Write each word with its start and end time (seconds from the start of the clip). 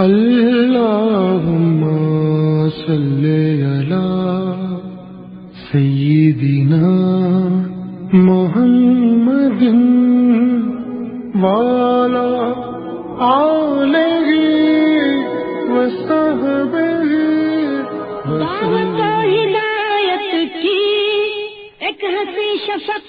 اللهم 0.00 1.80
صل 2.70 3.24
على 3.70 4.08
سيدنا 5.72 6.92
محمد 8.12 9.62
وعلى 11.42 12.30
آله 13.20 14.28
وصحبه 15.74 17.00
دعوت 18.40 19.00
ہدایت 19.32 20.32
کی 20.62 20.82
ایک 21.86 22.04
ہنسی 22.14 22.50
شفق 22.66 23.08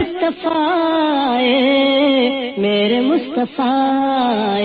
مصطفیٰ 0.00 1.40
میرے 2.58 3.00
مصطفیٰ۔ 3.00 4.60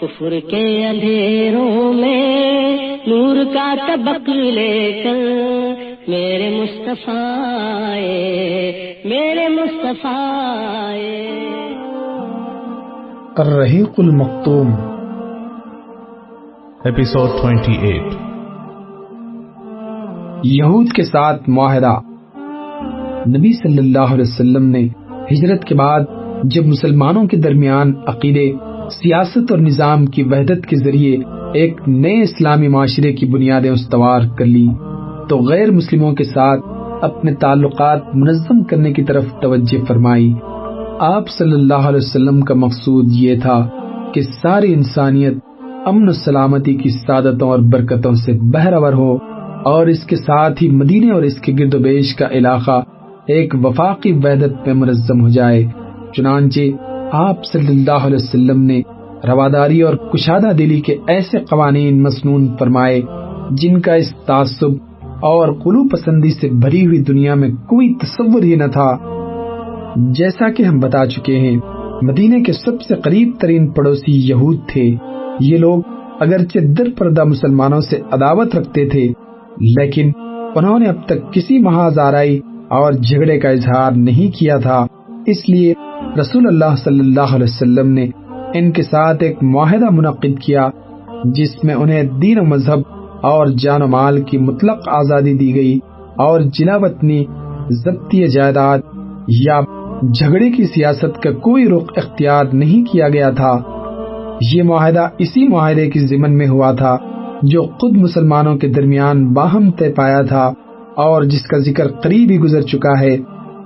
کفر 0.00 0.40
کے 0.50 0.86
اندھیروں 0.86 1.92
میں 1.92 2.96
نور 3.06 3.36
کا 3.54 3.74
طبق 3.88 4.28
لے 4.28 5.00
کر 5.04 5.16
میرے 6.08 6.62
مصطفیٰ 6.62 7.54
میرے 9.04 9.48
مصطفیٰ۔ 9.48 10.94
الرحیق 13.36 13.92
المختوم 13.98 14.70
Episode 16.88 17.36
28 17.44 18.12
یہود 20.44 20.92
کے 20.92 21.02
ساتھ 21.02 21.50
معاہدہ 21.50 21.98
نبی 23.28 23.52
صلی 23.52 23.78
اللہ 23.78 24.12
علیہ 24.12 24.24
وسلم 24.28 24.66
نے 24.66 24.88
ہجرت 25.32 25.64
کے 25.64 25.74
بعد 25.74 26.00
جب 26.44 26.66
مسلمانوں 26.66 27.24
کے 27.24 27.36
درمیان 27.36 27.92
عقیدے، 28.06 28.52
سیاست 28.90 29.50
اور 29.50 29.58
نظام 29.58 30.06
کی 30.06 30.22
وحدت 30.22 30.66
کے 30.66 30.76
ذریعے 30.76 31.18
ایک 31.54 31.80
نئے 31.86 32.22
اسلامی 32.22 32.68
معاشرے 32.68 33.12
کی 33.12 33.26
بنیادیں 33.26 33.70
استوار 33.70 34.20
کر 34.38 34.44
لی 34.44 34.68
تو 35.28 35.38
غیر 35.38 35.70
مسلموں 35.70 36.12
کے 36.12 36.24
ساتھ 36.24 36.60
اپنے 37.02 37.34
تعلقات 37.34 38.02
منظم 38.14 38.64
کرنے 38.64 38.92
کی 38.92 39.04
طرف 39.04 39.24
توجہ 39.42 39.84
فرمائی۔ 39.84 40.32
آپ 40.98 41.28
صلی 41.28 41.52
اللہ 41.52 41.88
علیہ 41.88 42.00
وسلم 42.02 42.40
کا 42.40 42.54
مقصود 42.54 43.04
یہ 43.10 43.40
تھا 43.42 43.68
کہ 44.14 44.20
ساری 44.20 44.72
انسانیت 44.72 45.34
امن 45.86 46.08
و 46.08 46.12
سلامتی 46.12 46.74
کی 46.74 46.90
سعادتوں 46.90 47.48
اور 47.48 47.58
برکتوں 47.58 48.12
سے 48.12 48.32
بہرور 48.32 48.92
ہو 48.92 49.16
اور 49.64 49.86
اس 49.86 50.04
کے 50.04 50.16
ساتھ 50.16 50.62
ہی 50.62 50.70
مدینے 50.70 51.10
اور 51.10 51.22
اس 51.22 51.40
کے 51.40 51.52
گرد 51.58 51.74
و 51.74 51.78
بیش 51.78 52.14
کا 52.14 52.26
علاقہ 52.30 52.82
ایک 53.26 53.54
وفاقی 53.62 54.12
وحدت 54.12 54.66
میں 54.66 54.74
منظم 54.74 55.20
ہو 55.20 55.28
جائے۔ 55.28 55.64
چنانچہ 56.16 56.60
آپ 57.12 57.44
صلی 57.44 57.66
اللہ 57.66 58.06
علیہ 58.06 58.16
وسلم 58.16 58.62
نے 58.62 58.80
رواداری 59.28 59.80
اور 59.80 59.94
کشادہ 59.94 60.52
دلی 60.52 60.80
کے 60.80 60.96
ایسے 61.06 61.38
قوانین 61.38 62.02
مسنون 62.02 62.48
فرمائے 62.58 63.00
جن 63.50 63.80
کا 63.80 63.94
اس 63.94 64.14
تعصب 64.26 64.70
اور 65.22 65.52
قلو 65.52 65.88
پسندی 65.88 66.30
سے 66.30 66.48
بھری 66.48 66.86
ہوئی 66.86 66.98
دنیا 66.98 67.34
میں 67.34 67.48
کوئی 67.48 67.94
تصور 67.94 68.42
ہی 68.42 68.54
نہ 68.54 68.66
تھا۔ 68.72 68.96
جیسا 69.96 70.50
کہ 70.50 70.62
ہم 70.62 70.78
بتا 70.78 71.06
چکے 71.06 71.38
ہیں 71.38 71.56
مدینے 72.02 72.40
کے 72.40 72.52
سب 72.52 72.82
سے 72.82 72.94
قریب 72.94 73.32
ترین 73.40 73.70
پڑوسی 73.70 74.28
یہود 74.28 74.58
تھے۔ 74.72 74.94
یہ 75.40 75.58
لوگ 75.58 75.82
اگرچہ 76.20 76.58
در 76.58 76.88
پردہ 76.98 77.24
مسلمانوں 77.24 77.80
سے 77.80 78.00
عداوت 78.12 78.56
رکھتے 78.56 78.88
تھے، 78.88 79.08
لیکن 79.60 80.10
انہوں 80.54 80.78
نے 80.78 80.86
اب 80.86 81.06
تک 81.06 81.32
کسی 81.32 81.58
محاذ 81.58 81.98
آرائی 81.98 82.40
اور 82.68 82.92
جھگڑے 82.92 83.38
کا 83.38 83.48
اظہار 83.48 83.92
نہیں 83.92 84.38
کیا 84.38 84.58
تھا۔ 84.58 84.86
اس 85.26 85.48
لیے 85.48 85.74
رسول 86.20 86.46
اللہ 86.46 86.76
صلی 86.76 87.00
اللہ 87.00 87.34
علیہ 87.34 87.44
وسلم 87.44 87.92
نے 87.92 88.06
ان 88.54 88.72
کے 88.72 88.82
ساتھ 88.82 89.22
ایک 89.22 89.42
معاہدہ 89.42 89.90
منعقد 89.90 90.42
کیا، 90.42 90.68
جس 91.24 91.64
میں 91.64 91.74
انہیں 91.74 92.02
دین 92.02 92.38
و 92.38 92.44
مذہب 92.44 92.78
اور 93.22 93.46
جان 93.46 93.82
و 93.82 93.86
مال 93.86 94.22
کی 94.22 94.38
مطلق 94.38 94.88
آزادی 94.88 95.34
دی 95.34 95.54
گئی 95.54 95.78
اور 96.16 96.40
جلا 96.40 96.76
وطنی، 96.76 97.24
ضبطی 97.70 98.26
جائیداد 98.26 98.78
یا 99.28 99.60
جھگڑے 100.02 100.50
کی 100.50 100.64
سیاست 100.64 101.22
کا 101.22 101.30
کوئی 101.30 101.68
رخ 101.68 101.82
اختیار 101.96 102.44
نہیں 102.52 102.92
کیا 102.92 103.08
گیا 103.08 103.30
تھا۔ 103.30 103.58
یہ 104.52 104.62
معاہدہ 104.62 105.08
اسی 105.18 105.48
معاہدے 105.48 105.90
کی 105.90 106.00
ضمن 106.00 106.38
میں 106.38 106.48
ہوا 106.48 106.72
تھا 106.72 106.96
جو 107.42 107.62
خود 107.62 107.96
مسلمانوں 107.96 108.56
کے 108.56 108.68
درمیان 108.68 109.32
باہم 109.32 109.70
طے 109.70 109.92
پایا 109.92 110.22
تھا۔ 110.22 110.52
اور 110.96 111.22
جس 111.22 111.42
کا 111.42 111.58
ذکر 111.58 111.88
قریب 111.88 112.30
ہی 112.30 112.38
گزر 112.38 112.62
چکا 112.62 113.00
ہے، 113.00 113.16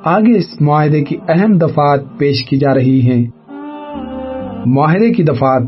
آگے 0.05 0.39
اس 0.39 0.61
معاہدے 0.61 1.05
کی 1.05 1.17
اہم 1.29 1.59
دفعات 1.59 2.01
پیش 2.19 2.45
کی 2.45 2.57
جا 2.57 2.75
رہی 2.75 3.01
ہیں۔ 3.01 3.27
معاہدے 4.67 5.11
کی 5.11 5.23
دفعات، 5.23 5.63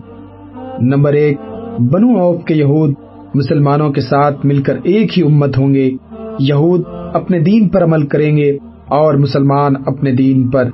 نمبر 0.80 1.12
ایک، 1.12 1.36
بنو 1.78 2.18
اوف 2.18 2.44
کے 2.44 2.54
یہود 2.54 2.94
مسلمانوں 3.34 3.92
کے 3.92 4.00
ساتھ 4.00 4.46
مل 4.46 4.62
کر 4.62 4.76
ایک 4.84 5.18
ہی 5.18 5.22
امت 5.22 5.58
ہوں 5.58 5.74
گے۔ 5.74 5.90
یہود 6.38 6.82
اپنے 7.14 7.40
دین 7.40 7.68
پر 7.68 7.84
عمل 7.84 8.06
کریں 8.06 8.36
گے 8.36 8.50
اور 8.88 9.14
مسلمان 9.14 9.72
اپنے 9.86 10.12
دین 10.12 10.48
پر۔ 10.48 10.64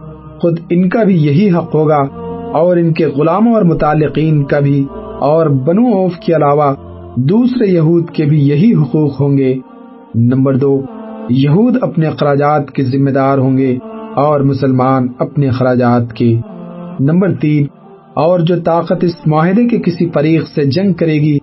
خود 0.41 0.59
ان 0.71 0.89
کا 0.89 1.05
بھی 1.05 1.17
یہی 1.17 1.51
حق 1.51 1.75
ہوگا 1.75 2.03
اور 2.53 2.77
ان 2.77 2.93
کے 2.93 3.07
غلاموں 3.07 3.55
اور 3.55 3.63
متعلقین 3.63 4.45
کا 4.45 4.61
بھی۔ 4.61 4.85
اور 5.21 5.47
بنو 5.47 5.87
اوف 5.87 6.17
کے 6.27 6.37
علاوہ 6.37 6.75
دوسرے 7.17 7.67
یہود 7.67 8.11
کے 8.11 8.25
بھی 8.25 8.49
یہی 8.49 8.75
حقوق 8.75 9.21
ہوں 9.21 9.39
گے۔ 9.39 9.55
نمبر 10.17 10.57
دو، 10.57 10.83
یہود 11.31 11.77
اپنے 11.81 12.07
اخراجات 12.07 12.71
کے 12.71 12.83
ذمہ 12.83 13.11
دار 13.11 13.39
ہوں 13.39 13.57
گے 13.59 13.79
اور 14.17 14.41
مسلمان 14.41 15.07
اپنے 15.19 15.49
اخراجات 15.49 16.13
کے۔ 16.13 16.37
نمبر 17.01 17.35
تین، 17.35 17.67
اور 18.15 18.41
جو 18.41 18.57
طاقت 18.61 19.05
اس 19.05 19.17
معاہدے 19.27 19.69
کے 19.69 19.79
کسی 19.79 20.09
فریق 20.09 20.49
سے 20.49 20.65
جنگ 20.65 20.93
کرے 20.93 21.15
گی، 21.15 21.39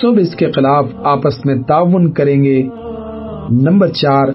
سب 0.00 0.18
اس 0.18 0.34
کے 0.34 0.50
خلاف 0.52 0.84
آپس 1.04 1.44
میں 1.44 1.54
تعاون 1.62 2.10
کریں 2.12 2.44
گے۔ 2.44 2.62
نمبر 3.50 3.88
چار، 3.88 4.28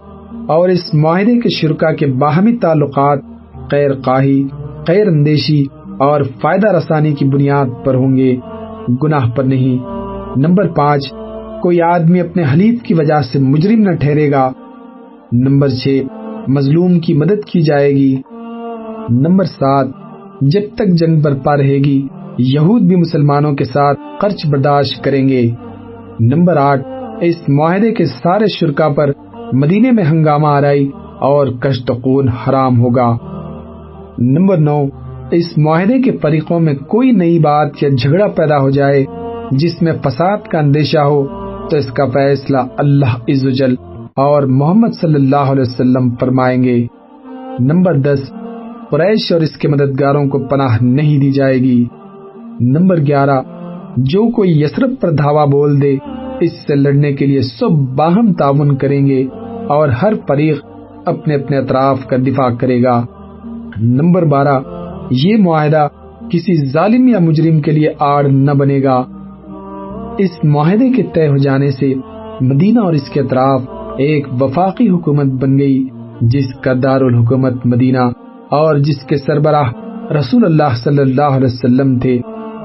اور 0.48 0.70
اس 0.70 0.94
معاہدے 0.94 1.40
کے 1.40 1.50
شرکا 1.50 1.94
کے 1.94 2.06
باہمی 2.06 2.58
تعلقات 2.58 3.20
خیر 3.72 3.94
قاہی 3.94 4.44
خیر 4.88 5.08
اندیشی 5.08 5.64
اور 6.00 6.22
فائدہ 6.42 6.76
رسانی 6.76 7.14
کی 7.14 7.26
بنیاد 7.26 7.66
پر 7.84 7.96
ہوں 7.96 8.16
گے، 8.18 8.36
گناہ 9.04 9.30
پر 9.32 9.44
نہیں۔ 9.44 9.78
نمبر 10.40 10.68
پانچ 10.68 11.14
کوئی 11.68 11.82
آدمی 11.82 12.20
اپنے 12.20 12.44
حلیف 12.54 12.84
کی 12.84 12.94
وجہ 12.94 13.22
سے 13.22 13.40
مجرم 13.40 13.80
نہ 13.80 13.92
ٹھہرے 13.92 14.32
گا۔ 14.32 14.52
نمبر 15.32 15.70
چھ، 15.70 16.02
مظلوم 16.48 17.00
کی 17.00 17.14
مدد 17.14 17.46
کی 17.46 17.62
جائے 17.62 17.90
گی۔ 17.90 18.22
نمبر 19.10 19.44
سات، 19.44 19.88
جب 20.42 20.76
تک 20.76 20.88
جنگ 20.88 21.22
برپا 21.22 21.58
رہے 21.58 21.78
گی، 21.78 22.08
یہود 22.38 22.82
بھی 22.82 22.96
مسلمانوں 22.96 23.54
کے 23.54 23.64
ساتھ 23.64 24.00
خرچ 24.22 24.46
برداشت 24.46 25.04
کریں 25.04 25.30
گے۔ 25.30 25.52
نمبر 26.20 26.58
آٹھ، 26.58 26.88
اس 27.22 27.50
معاہدے 27.50 27.92
کے 27.92 28.06
سارے 28.06 28.46
شرکا 28.48 28.90
پر 28.90 29.12
مدینے 29.54 29.92
میں 29.92 30.04
ہنگامہ 30.04 30.48
آرائی 30.48 30.92
اور 31.20 31.48
کشت 31.48 31.92
خون 32.04 32.30
حرام 32.30 32.80
ہوگا۔ 32.80 33.18
نمبر 34.18 34.58
نو، 34.58 34.86
اس 35.32 35.58
معاہدے 35.58 36.02
کے 36.02 36.12
فریقوں 36.18 36.60
میں 36.60 36.74
کوئی 36.74 37.12
نئی 37.12 37.40
بات 37.40 37.84
یا 37.84 37.90
جھگڑا 37.90 38.28
پیدا 38.28 38.60
ہو 38.60 38.70
جائے 38.70 39.06
جس 39.52 39.82
میں 39.82 39.94
فساد 40.04 40.38
کا 40.38 40.60
اندیشہ 40.60 41.00
ہو 41.00 41.47
تو 41.70 41.78
اس 41.78 41.92
کا 41.92 42.06
فیصلہ 42.06 42.58
اللہ 42.78 43.16
عزوجل 43.30 43.76
اور 44.16 44.44
محمد 44.44 44.88
صلی 45.02 45.16
اللہ 45.16 45.36
علیہ 45.36 45.62
وسلم 45.62 46.16
فرمائیں 46.20 46.64
گے۔ 46.64 46.88
نمبر 47.60 47.98
دس، 47.98 48.20
قریش 48.90 49.32
اور 49.32 49.42
اس 49.42 49.52
کے 49.52 49.68
مددگاروں 49.68 50.26
کو 50.28 50.40
پناہ 50.40 50.78
نہیں 50.82 51.20
دی 51.20 51.32
جائے 51.32 51.58
گی۔ 51.58 51.86
نمبر 52.60 52.98
گیارہ، 52.98 53.42
جو 53.98 54.32
کوئی 54.32 54.62
یسرف 54.62 54.90
پر 55.02 55.12
دھاوا 55.12 55.46
بول 55.46 55.82
دے، 55.82 55.98
اس 56.42 56.52
سے 56.68 56.76
لڑنے 56.76 57.14
کے 57.14 57.26
لیے 57.26 57.42
سب 57.42 57.72
باہم 57.72 58.34
تعاون 58.34 58.76
کریں 58.76 59.08
گے 59.08 59.28
اور 59.68 59.90
ہر 59.90 60.14
فریق 60.28 60.66
اپنے 61.06 61.36
اپنے 61.36 61.58
اطراف 61.58 62.06
کا 62.06 62.18
دفاع 62.18 62.50
کرے 62.50 62.84
گا۔ 62.84 63.06
نمبر 63.78 64.26
بارہ، 64.26 64.60
یہ 65.12 65.38
معاہدہ 65.38 65.88
کسی 66.32 66.66
ظالم 66.66 67.08
یا 67.08 67.20
مجرم 67.20 67.62
کے 67.62 67.72
لیے 67.72 67.90
آڑ 68.00 68.24
نہ 68.24 68.52
بنے 68.52 68.84
گا۔ 68.84 69.04
اس 70.18 70.44
معاہدے 70.44 70.90
کے 70.90 71.04
طے 71.04 71.28
ہو 71.28 71.38
جانے 71.38 71.72
سے 71.72 71.94
مدینہ 72.42 72.80
اور 72.80 72.94
اس 72.94 73.10
کے 73.10 73.20
اطراف 73.20 73.62
ایک 73.98 74.28
وفاقی 74.42 74.90
حکومت 74.90 75.26
بن 75.26 75.58
گئی، 75.58 75.88
جس 76.22 76.54
کا 76.64 76.74
دار 76.84 77.02
الحکومت 77.02 77.66
مدینہ 77.66 78.10
اور 78.50 78.78
جس 78.78 79.02
کے 79.06 79.18
سربراہ 79.18 79.72
رسول 80.12 80.46
اللہ 80.46 80.76
صلی 80.84 80.98
اللہ 80.98 81.36
علیہ 81.38 81.48
وسلم 81.48 82.00
تھے 82.00 82.20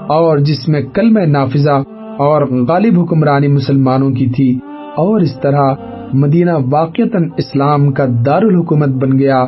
اور 0.09 0.39
جس 0.39 0.69
میں 0.69 0.83
کلمہ 0.83 1.21
نافذہ 1.21 1.83
اور 2.19 2.43
غالب 2.69 3.01
حکمرانی 3.01 3.49
مسلمانوں 3.49 4.11
کی 4.11 4.27
تھی 4.27 4.59
اور 4.97 5.21
اس 5.21 5.41
طرح 5.41 5.75
مدینہ 6.13 6.51
واقعتاً 6.71 7.29
اسلام 7.37 7.93
کا 7.93 8.07
دار 8.27 8.43
الحکومت 8.43 8.89
بن 8.89 9.19
گیا۔ 9.19 9.47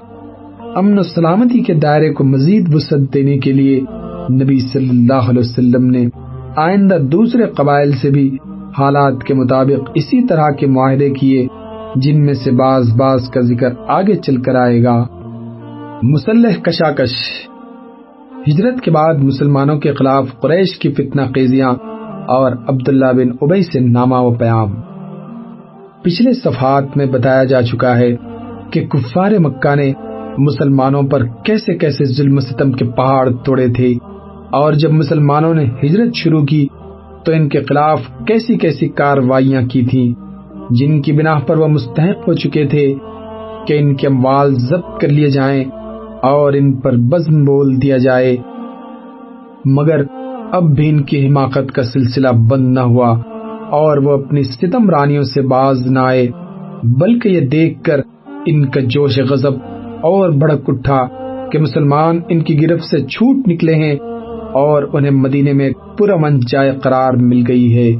امن 0.74 0.98
و 0.98 1.02
سلامتی 1.02 1.60
کے 1.60 1.74
دائرے 1.74 2.12
کو 2.12 2.24
مزید 2.24 2.74
وسعت 2.74 3.14
دینے 3.14 3.38
کے 3.38 3.52
لیے 3.52 3.80
نبی 4.32 4.58
صلی 4.72 4.90
اللہ 4.90 5.30
علیہ 5.30 5.40
وسلم 5.40 5.86
نے 5.86 6.06
آئندہ 6.56 6.94
دوسرے 6.94 7.42
قبائل 7.46 7.92
سے 7.92 8.10
بھی 8.10 8.36
حالات 8.78 9.24
کے 9.24 9.34
مطابق 9.34 9.90
اسی 9.94 10.26
طرح 10.26 10.50
کے 10.50 10.66
معاہدے 10.66 11.10
کیے، 11.10 11.46
جن 11.96 12.24
میں 12.24 12.34
سے 12.34 12.50
بعض 12.50 12.96
بعض 12.96 13.30
کا 13.30 13.40
ذکر 13.40 13.68
آگے 13.88 14.14
چل 14.14 14.42
کر 14.42 14.54
آئے 14.54 14.82
گا۔ 14.84 15.06
مسلح 16.02 16.60
کشاکش۔ 16.62 17.12
ہجرت 18.48 18.80
کے 18.80 18.90
بعد 18.90 19.14
مسلمانوں 19.14 19.78
کے 19.78 19.92
خلاف 19.92 20.28
قریش 20.40 20.78
کی 20.78 20.92
فتنہ 20.92 21.22
خیزیاں 21.34 21.74
اور 22.28 22.52
عبداللہ 22.52 23.12
بن 23.12 23.28
ابئی 23.40 23.62
سے 23.62 23.80
نامہ 23.80 24.14
و 24.14 24.34
پیام۔ 24.34 24.74
پچھلے 26.02 26.32
صفحات 26.32 26.96
میں 26.96 27.06
بتایا 27.06 27.44
جا 27.44 27.62
چکا 27.62 27.98
ہے 27.98 28.16
کہ 28.70 28.86
کفار 28.86 29.32
مکہ 29.38 29.74
نے 29.74 29.92
مسلمانوں 30.38 31.02
پر 31.02 31.24
کیسے 31.44 31.74
کیسے 31.78 32.04
ظلم 32.04 32.40
ستم 32.40 32.72
کے 32.72 32.84
پہاڑ 32.84 33.30
توڑے 33.44 33.68
تھے۔ 33.68 33.94
اور 34.54 34.72
جب 34.72 34.92
مسلمانوں 34.92 35.54
نے 35.54 35.64
ہجرت 35.82 36.14
شروع 36.14 36.44
کی 36.44 36.66
تو 37.24 37.32
ان 37.32 37.48
کے 37.48 37.60
خلاف 37.60 38.00
کیسی 38.26 38.56
کیسی 38.56 38.88
کاروائیاں 38.88 39.62
کی 39.62 39.82
تھیں، 39.82 40.12
جن 40.70 41.02
کی 41.02 41.12
بنا 41.12 41.38
پر 41.38 41.58
وہ 41.58 41.68
مستحق 41.68 42.28
ہو 42.28 42.32
چکے 42.32 42.66
تھے 42.66 42.94
کہ 43.66 43.78
ان 43.78 43.94
کے 43.94 44.06
اموال 44.06 44.54
ضبط 44.54 45.00
کر 45.00 45.08
لیے 45.08 45.28
جائیں 45.28 45.64
اور 46.22 46.52
ان 46.52 46.72
پر 46.72 46.92
بزم 46.96 47.44
بول 47.44 47.82
دیا 47.82 47.96
جائے۔ 47.96 48.36
مگر 49.64 50.00
اب 50.52 50.64
بھی 50.76 50.88
ان 50.88 51.02
کی 51.02 51.26
حماقت 51.26 51.72
کا 51.72 51.82
سلسلہ 51.82 52.28
بند 52.50 52.74
نہ 52.74 52.80
ہوا 52.80 53.10
اور 53.70 53.98
وہ 53.98 54.12
اپنی 54.12 54.42
ستم 54.42 54.90
رانیوں 54.90 55.22
سے 55.22 55.42
باز 55.42 55.86
نہ 55.86 55.98
آئے، 55.98 56.28
بلکہ 56.82 57.28
یہ 57.28 57.40
دیکھ 57.40 57.82
کر 57.82 58.00
ان 58.46 58.64
کا 58.66 58.80
جوش 58.80 59.18
غضب 59.30 59.54
اور 60.02 60.28
بڑک 60.30 60.62
اٹھا 60.66 61.06
کہ 61.52 61.58
مسلمان 61.58 62.20
ان 62.28 62.40
کی 62.40 62.62
گرفت 62.62 62.84
سے 62.84 63.06
چھوٹ 63.06 63.48
نکلے 63.48 63.74
ہیں۔ 63.74 63.94
اور 64.54 64.82
انہیں 64.92 65.10
مدینے 65.10 65.52
میں 65.52 65.70
پورا 65.98 66.16
من 66.16 66.38
جائے 66.40 66.70
قرار 66.82 67.12
مل 67.12 67.42
گئی 67.48 67.76
ہے۔ 67.76 67.92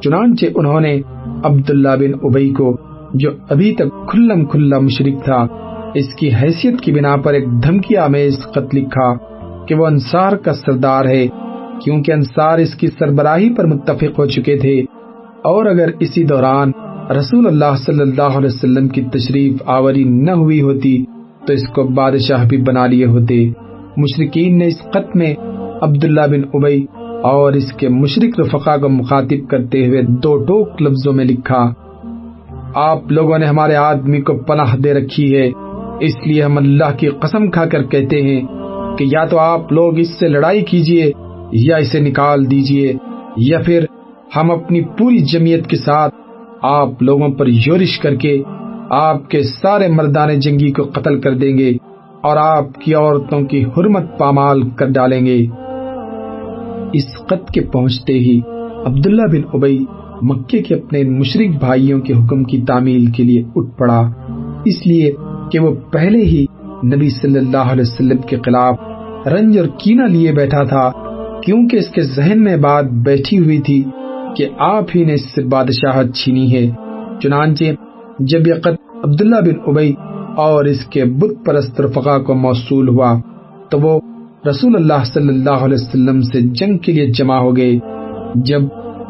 چنانچہ 0.00 0.46
انہوں 0.54 0.80
نے 0.80 1.00
عبداللہ 1.44 1.88
بن 1.88 2.10
ابئی 2.22 2.50
کو، 2.50 2.76
جو 3.14 3.30
ابھی 3.50 3.74
تک 3.74 4.08
کھلم 4.08 4.44
کھلا 4.44 4.78
مشرق 4.78 5.24
تھا، 5.24 5.46
اس 5.94 6.14
کی 6.14 6.30
حیثیت 6.42 6.80
کی 6.80 6.92
بنا 6.92 7.16
پر 7.16 7.32
ایک 7.32 7.44
دھمکی 7.62 7.96
آمیز 7.96 8.38
خط 8.38 8.74
لکھا 8.74 9.16
کہ 9.66 9.74
وہ 9.74 9.86
انصار 9.86 10.32
کا 10.32 10.52
سردار 10.52 11.04
ہے، 11.04 11.26
کیونکہ 11.84 12.12
انصار 12.12 12.58
اس 12.58 12.74
کی 12.74 12.86
سربراہی 12.86 13.54
پر 13.54 13.66
متفق 13.66 14.18
ہو 14.18 14.26
چکے 14.26 14.56
تھے۔ 14.56 14.80
اور 15.44 15.66
اگر 15.66 15.90
اسی 16.00 16.24
دوران 16.24 16.72
رسول 17.10 17.46
اللہ 17.46 17.76
صلی 17.86 18.00
اللہ 18.00 18.38
علیہ 18.38 18.48
وسلم 18.48 18.88
کی 18.88 19.02
تشریف 19.02 19.62
آوری 19.66 20.04
نہ 20.04 20.30
ہوئی 20.30 20.62
ہوتی، 20.62 21.04
تو 21.46 21.52
اس 21.52 21.68
کو 21.74 21.82
بادشاہ 21.82 22.44
بھی 22.44 22.56
بنا 22.56 22.86
لیے 22.86 23.06
ہوتے۔ 23.06 23.48
مشرقین 23.96 24.58
نے 24.58 24.66
اس 24.66 24.78
خط 24.78 25.16
میں 25.16 25.34
عبداللہ 25.82 26.26
بن 26.30 26.42
ابئی 26.54 26.84
اور 27.24 27.52
اس 27.52 27.72
کے 27.72 27.88
مشرق 27.88 28.38
رفقا 28.40 28.76
کو 28.76 28.88
مخاطب 28.88 29.48
کرتے 29.50 29.86
ہوئے 29.86 30.02
دو 30.22 30.36
ٹوک 30.44 30.82
لفظوں 30.82 31.12
میں 31.12 31.24
لکھا، 31.24 31.62
آپ 32.80 33.10
لوگوں 33.12 33.38
نے 33.38 33.46
ہمارے 33.46 33.74
آدمی 33.76 34.20
کو 34.20 34.36
پناہ 34.38 34.76
دے 34.76 34.94
رکھی 34.94 35.26
ہے، 35.36 35.50
اس 36.00 36.16
لیے 36.26 36.42
ہم 36.42 36.56
اللہ 36.58 36.96
کی 36.98 37.08
قسم 37.20 37.50
کھا 37.50 37.64
کر 37.66 37.82
کہتے 37.82 38.22
ہیں 38.22 38.40
کہ 38.98 39.04
یا 39.12 39.24
تو 39.24 39.38
آپ 39.38 39.72
لوگ 39.72 39.98
اس 39.98 40.18
سے 40.18 40.28
لڑائی 40.28 40.60
کیجیے 40.60 41.10
یا 41.60 41.76
اسے 41.76 42.00
نکال 42.00 42.50
دیجیے، 42.50 42.92
یا 43.36 43.58
پھر 43.62 43.84
ہم 44.36 44.50
اپنی 44.50 44.80
پوری 44.98 45.18
جمعیت 45.32 45.66
کے 45.66 45.76
ساتھ 45.76 46.14
آپ 46.62 47.02
لوگوں 47.02 47.28
پر 47.28 47.46
یورش 47.46 47.98
کر 47.98 48.14
کے 48.14 48.42
آپ 48.90 49.28
کے 49.30 49.42
سارے 49.42 49.88
مردان 49.88 50.38
جنگی 50.40 50.70
کو 50.72 50.84
قتل 50.92 51.20
کر 51.20 51.34
دیں 51.34 51.56
گے 51.58 51.70
اور 52.22 52.36
آپ 52.36 52.80
کی 52.80 52.94
عورتوں 52.94 53.40
کی 53.42 53.64
حرمت 53.64 54.18
پامال 54.18 54.68
کر 54.70 54.90
ڈالیں 54.90 55.24
گے۔ 55.26 55.38
اس 56.92 57.04
خط 57.26 57.50
کے 57.50 57.60
پہنچتے 57.60 58.12
ہی 58.12 58.40
عبداللہ 58.86 59.26
بن 59.32 59.42
ابئی 59.52 59.84
مکے 60.22 60.58
کے 60.58 60.74
اپنے 60.74 61.02
مشرق 61.04 61.58
بھائیوں 61.58 62.00
کے 62.00 62.12
حکم 62.12 62.44
کی 62.44 62.62
تعمیل 62.62 63.06
کے 63.06 63.22
لیے 63.22 63.42
اٹھ 63.56 63.78
پڑا۔ 63.78 64.00
اس 64.64 64.86
لیے 64.86 65.12
کہ 65.52 65.58
وہ 65.58 65.74
پہلے 65.92 66.22
ہی 66.22 66.44
نبی 66.84 67.08
صلی 67.10 67.38
اللہ 67.38 67.72
علیہ 67.72 67.82
وسلم 67.82 68.16
کے 68.16 68.36
خلاف 68.36 69.26
رنج 69.26 69.58
اور 69.58 69.66
کینہ 69.78 70.02
لیے 70.02 70.32
بیٹھا 70.32 70.62
تھا، 70.64 70.90
کیونکہ 71.40 71.76
اس 71.76 71.88
کے 71.88 72.02
ذہن 72.02 72.44
میں 72.44 72.56
بات 72.56 72.84
بیٹھی 72.84 73.38
ہوئی 73.38 73.58
تھی 73.58 73.82
کہ 74.36 74.48
آپ 74.58 74.84
ہی 74.94 75.04
نے 75.04 75.14
اس 75.14 75.34
سے 75.34 75.42
بادشاہت 75.42 76.14
چھینی 76.14 76.52
ہے۔ 76.54 76.70
چنانچہ 77.22 77.64
جب 78.18 78.46
یہ 78.46 78.54
خط 78.54 79.04
عبداللہ 79.04 79.40
بن 79.40 79.60
ابئی 79.66 79.92
اور 80.36 80.64
اس 80.64 80.84
کے 80.86 81.04
بت 81.04 81.46
پرست 81.46 81.80
رفقا 81.80 82.18
کو 82.18 82.34
موصول 82.34 82.88
ہوا، 82.88 83.20
تو 83.70 83.80
وہ 83.80 84.00
رسول 84.48 84.76
اللہ 84.76 85.04
صلی 85.04 85.28
اللہ 85.28 85.50
علیہ 85.50 85.76
وسلم 85.80 86.20
سے 86.20 86.40
جنگ 86.40 86.78
کے 86.78 86.92
لیے 86.92 87.06
جمع 87.06 87.36
ہو 87.36 87.56
گئے۔ 87.56 87.78
جب 88.34 88.60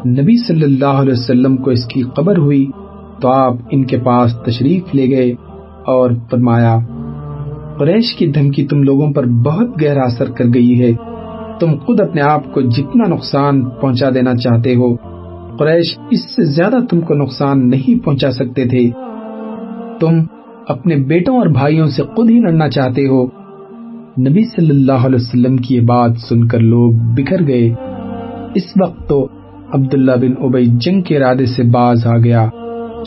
نبی 0.07 0.47
صلی 0.47 0.63
اللہ 0.63 1.01
علیہ 1.01 1.11
وسلم 1.11 1.57
کو 1.57 1.71
اس 1.71 1.85
کی 1.85 2.01
خبر 2.15 2.37
ہوئی 2.37 2.65
تو 3.21 3.27
آپ 3.27 3.53
ان 3.71 3.85
کے 3.85 3.97
پاس 3.97 4.35
تشریف 4.45 4.95
لے 4.95 5.09
گئے 5.09 5.31
اور 5.85 6.11
فرمایا، 6.31 6.79
قریش 7.79 8.15
کی 8.15 8.27
دھمکی 8.27 8.67
تم 8.67 8.83
لوگوں 8.83 9.13
پر 9.13 9.25
بہت 9.25 9.81
گہرا 9.81 10.01
اثر 10.01 10.31
کر 10.31 10.45
گئی 10.53 10.81
ہے۔ 10.81 10.93
تم 11.59 11.75
خود 11.85 12.01
اپنے 12.01 12.21
آپ 12.21 12.53
کو 12.53 12.61
جتنا 12.61 13.07
نقصان 13.07 13.69
پہنچا 13.69 14.09
دینا 14.09 14.35
چاہتے 14.35 14.75
ہو، 14.75 14.95
قریش 15.57 15.99
اس 16.11 16.35
سے 16.35 16.43
زیادہ 16.43 16.77
تم 16.89 17.01
کو 17.01 17.13
نقصان 17.13 17.69
نہیں 17.69 18.05
پہنچا 18.05 18.31
سکتے 18.31 18.65
تھے۔ 18.65 18.89
تم 19.99 20.23
اپنے 20.67 20.95
بیٹوں 20.95 21.37
اور 21.37 21.47
بھائیوں 21.47 21.87
سے 21.87 22.03
خود 22.03 22.29
ہی 22.29 22.39
لڑنا 22.39 22.69
چاہتے 22.69 23.07
ہو۔ 23.07 23.40
نبی 24.19 24.43
صلی 24.43 24.69
اللہ 24.69 24.91
علیہ 24.91 25.15
وسلم 25.15 25.57
کی 25.57 25.75
یہ 25.75 25.81
بات 25.81 26.11
سن 26.29 26.47
کر 26.47 26.59
لوگ 26.59 26.93
بکھر 26.93 27.47
گئے۔ 27.47 27.73
اس 28.55 28.63
وقت 28.81 29.09
تو 29.09 29.27
عبداللہ 29.73 30.11
بن 30.11 30.43
ابئی 30.43 30.65
جنگ 30.65 31.01
کے 31.01 31.17
ارادے 31.17 31.45
سے 31.45 31.63
باز 31.63 32.07
آ 32.07 32.17
گیا۔ 32.17 32.47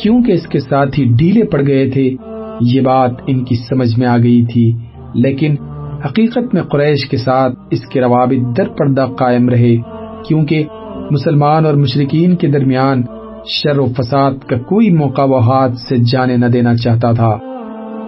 کیونکہ 0.03 0.33
اس 0.33 0.47
کے 0.47 0.61
ساتھ 0.61 1.01
ہی 1.01 1.05
ڈھیلے 1.05 1.45
پڑ 1.45 1.67
گئے 1.67 1.91
تھے، 1.91 2.15
یہ 2.61 2.81
بات 2.81 3.11
ان 3.27 3.45
کی 3.45 3.55
سمجھ 3.55 3.99
میں 3.99 4.07
آ 4.07 4.19
گئی 4.19 4.45
تھی۔ 4.45 4.77
لیکن 5.15 5.55
حقیقت 6.05 6.55
میں 6.55 6.63
قریش 6.63 7.09
کے 7.09 7.17
ساتھ 7.17 7.55
اس 7.71 7.87
کے 7.87 8.01
روابط 8.01 8.57
در 8.57 8.69
پردہ 8.69 9.07
قائم 9.19 9.49
رہے، 9.49 9.77
کیونکہ 10.29 10.65
مسلمان 11.11 11.67
اور 11.67 11.75
مشرقین 11.75 12.37
کے 12.37 12.47
درمیان 12.47 13.03
شر 13.47 13.79
و 13.79 13.87
فساد 13.87 14.33
کا 14.49 14.59
کوئی 14.59 14.91
موقع 14.91 15.23
و 15.23 15.39
ہاتھ 15.39 15.77
سے 15.77 15.97
جانے 15.97 16.37
نہ 16.37 16.47
دینا 16.47 16.77
چاہتا 16.77 17.13
تھا۔ 17.13 17.39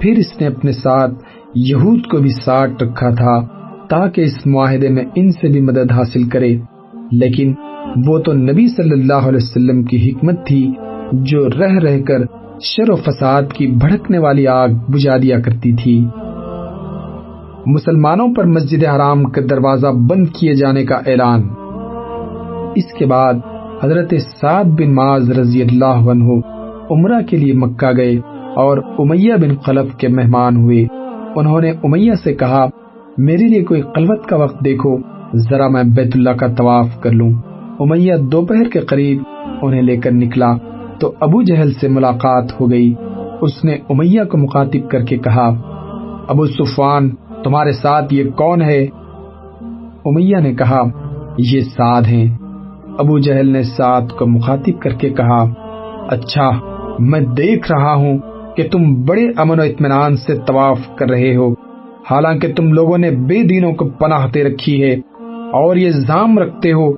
پھر 0.00 0.12
اس 0.12 0.40
نے 0.40 0.46
اپنے 0.46 0.72
ساتھ 0.72 1.14
یہود 1.56 2.06
کو 2.06 2.18
بھی 2.18 2.30
ساتھ 2.30 2.82
رکھا 2.82 3.10
تھا 3.10 3.46
تاکہ 3.90 4.20
اس 4.20 4.46
معاہدے 4.46 4.88
میں 4.88 5.04
ان 5.14 5.30
سے 5.32 5.48
بھی 5.48 5.60
مدد 5.60 5.92
حاصل 5.92 6.28
کرے۔ 6.28 6.56
لیکن 7.12 7.52
وہ 8.06 8.18
تو 8.18 8.32
نبی 8.32 8.68
صلی 8.68 8.92
اللہ 8.92 9.28
علیہ 9.28 9.40
وسلم 9.42 9.82
کی 9.82 10.10
حکمت 10.10 10.46
تھی 10.46 10.72
جو 11.12 11.48
رہ 11.48 11.72
رہ 11.72 12.00
کر 12.02 12.18
شر 12.62 12.90
و 12.90 12.96
فساد 12.96 13.42
کی 13.54 13.66
بھڑکنے 13.66 14.18
والی 14.18 14.46
آگ 14.46 14.68
بجھا 14.68 15.16
دیا 15.16 15.40
کرتی 15.40 15.72
تھی۔ 15.72 16.06
مسلمانوں 17.66 18.34
پر 18.34 18.44
مسجد 18.44 18.84
حرام 18.84 19.24
کا 19.24 19.40
دروازہ 19.50 19.86
بند 19.86 20.26
کیے 20.26 20.54
جانے 20.54 20.84
کا 20.84 20.94
اعلان۔ 20.94 21.42
اس 22.74 22.98
کے 22.98 23.06
بعد 23.06 23.34
حضرت 23.84 24.14
سعد 24.40 24.64
بن 24.64 24.94
معاذ 24.94 25.30
رضی 25.30 25.62
اللہ 25.62 26.10
عنہ 26.10 26.32
عمرہ 26.90 27.22
کے 27.22 27.36
لیے 27.36 27.52
مکہ 27.52 27.96
گئے 27.96 28.16
اور 28.56 28.78
امیہ 28.98 29.34
بن 29.34 29.54
قلف 29.54 29.96
کے 29.96 30.08
مہمان 30.08 30.56
ہوئے۔ 30.56 30.86
انہوں 31.36 31.60
نے 31.60 31.70
امیہ 31.70 32.12
سے 32.24 32.34
کہا، 32.34 32.66
میرے 33.18 33.48
لیے 33.48 33.64
کوئی 33.64 33.80
قلوت 33.80 34.26
کا 34.26 34.36
وقت 34.36 34.64
دیکھو، 34.64 34.98
ذرا 35.34 35.68
میں 35.68 35.82
بیت 35.82 36.10
اللہ 36.14 36.30
کا 36.30 36.46
طواف 36.46 37.00
کر 37.00 37.10
لوں. 37.10 37.30
امیہ 37.80 38.14
دوپہر 38.16 38.68
کے 38.68 38.80
قریب 38.80 39.22
انہیں 39.62 39.82
لے 39.82 39.96
کر 39.96 40.12
نکلا 40.12 40.56
تو 41.00 41.12
ابو 41.20 41.42
جہل 41.42 41.72
سے 41.72 41.88
ملاقات 41.88 42.60
ہو 42.60 42.70
گئی۔ 42.70 42.94
اس 43.40 43.64
نے 43.64 43.72
امیہ 43.72 44.24
کو 44.24 44.38
مخاطب 44.38 44.90
کر 44.90 45.04
کے 45.04 45.16
کہا، 45.18 45.48
ابو 46.28 46.46
سفان 46.46 47.10
تمہارے 47.44 47.72
ساتھ 47.72 48.14
یہ 48.14 48.30
کون 48.30 48.62
ہے؟ 48.62 48.86
امیہ 50.04 50.36
نے 50.36 50.54
کہا، 50.54 50.82
یہ 51.38 51.60
سعد 51.60 52.02
ہیں۔ 52.02 52.36
ابو 52.98 53.18
جہل 53.18 53.52
نے 53.52 53.62
سعد 53.62 54.00
کو 54.18 54.26
مخاطب 54.26 54.82
کر 54.82 54.90
کے 54.90 55.10
کہا 55.10 55.44
اچھا 56.08 56.50
میں 56.98 57.20
دیکھ 57.20 57.72
رہا 57.72 57.94
ہوں۔ 57.94 58.18
کہ 58.56 58.68
تم 58.72 59.04
بڑے 59.04 59.22
امن 59.36 59.60
و 59.60 59.62
اطمینان 59.62 60.16
سے 60.16 60.34
طواف 60.46 60.78
کر 60.98 61.10
رہے 61.10 61.36
ہو۔ 61.36 61.52
حالانکہ 62.10 62.52
تم 62.52 62.72
لوگوں 62.72 62.98
نے 62.98 63.10
بے 63.10 63.42
دینوں 63.42 63.72
کو 63.72 63.88
پناہ 63.88 64.26
دے 64.34 64.44
رکھی 64.44 64.82
ہے 64.82 64.94
اور 65.52 65.76
یہ 65.76 65.86
الزام 65.86 66.38
رکھتے 66.38 66.72
ہو 66.72 66.92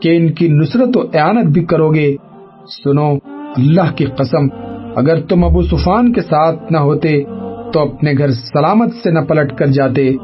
کہ 0.00 0.16
ان 0.16 0.32
کی 0.32 0.48
نصرت 0.48 0.96
و 0.96 1.00
اعانت 1.14 1.46
بھی 1.46 1.64
کرو 1.64 1.94
گے۔ 1.94 2.16
سنو، 2.84 3.14
اللہ 3.56 3.92
کی 3.96 4.04
قسم، 4.04 4.46
اگر 4.96 5.20
تم 5.20 5.44
ابو 5.44 5.62
سفان 5.62 6.12
کے 6.12 6.20
ساتھ 6.20 6.72
نہ 6.72 6.78
ہوتے 6.78 7.22
تو 7.72 7.80
اپنے 7.80 8.12
گھر 8.18 8.30
سلامت 8.30 8.94
سے 9.02 9.10
نہ 9.10 9.20
پلٹ 9.20 9.58
کر 9.58 9.66
جاتے۔ 9.66 10.16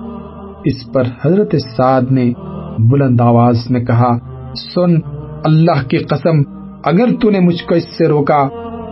اس 0.65 0.93
پر 0.93 1.03
حضرت 1.25 1.55
سعد 1.77 2.03
نے 2.11 2.33
بلند 2.79 3.21
آواز 3.21 3.71
میں 3.71 3.81
کہا، 3.81 4.19
سن، 4.75 4.95
اللہ 5.45 5.89
کی 5.89 5.97
قسم، 5.97 6.39
اگر 6.85 7.07
تو 7.21 7.31
نے 7.31 7.41
مجھ 7.41 7.65
کو 7.65 7.75
اس 7.75 7.99
سے 7.99 8.09
روکا 8.09 8.49